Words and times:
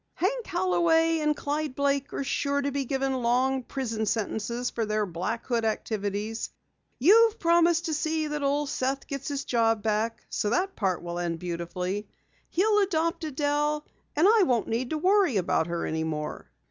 "Hank 0.15 0.47
Holloway 0.47 1.19
and 1.19 1.35
Clyde 1.37 1.75
Blake 1.75 2.11
are 2.11 2.23
sure 2.23 2.59
to 2.59 2.71
be 2.71 2.85
given 2.85 3.21
long 3.21 3.61
prison 3.61 4.07
sentences 4.07 4.71
for 4.71 4.83
their 4.83 5.05
Black 5.05 5.45
Hood 5.45 5.63
activities. 5.63 6.49
You've 6.97 7.37
promised 7.37 7.85
to 7.85 7.93
see 7.93 8.25
that 8.25 8.41
Old 8.41 8.67
Seth 8.69 9.05
gets 9.05 9.27
his 9.27 9.45
job 9.45 9.83
back, 9.83 10.25
so 10.27 10.49
that 10.49 10.75
part 10.75 11.03
will 11.03 11.19
end 11.19 11.37
beautifully. 11.37 12.07
He'll 12.49 12.79
adopt 12.79 13.23
Adelle 13.25 13.85
and 14.15 14.27
I 14.27 14.41
won't 14.41 14.67
need 14.67 14.89
to 14.89 14.97
worry 14.97 15.37
about 15.37 15.67
her 15.67 15.85
any 15.85 16.03
more." 16.03 16.49